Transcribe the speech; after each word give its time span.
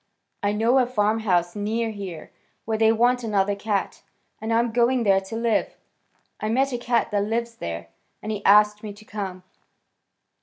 I 0.41 0.51
know 0.51 0.79
a 0.79 0.87
farmhouse 0.87 1.55
near 1.55 1.91
here 1.91 2.31
where 2.65 2.75
they 2.79 2.91
want 2.91 3.23
another 3.23 3.55
cat, 3.55 4.01
and 4.41 4.51
I'm 4.51 4.71
going 4.71 5.03
there 5.03 5.21
to 5.21 5.35
live. 5.35 5.75
I 6.39 6.49
met 6.49 6.73
a 6.73 6.79
cat 6.79 7.11
that 7.11 7.25
lives 7.25 7.57
there, 7.57 7.89
and 8.19 8.31
he 8.31 8.43
asked 8.43 8.81
me 8.81 8.93
to 8.93 9.05
come." 9.05 9.43